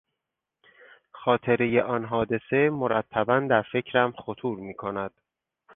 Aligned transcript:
خاطرهی 1.11 1.79
آن 1.79 2.05
حادثه 2.05 2.69
مرتبا 2.69 3.39
در 3.49 3.61
فکرم 3.61 4.11
خطور 4.11 4.57
میکند. 4.59 5.11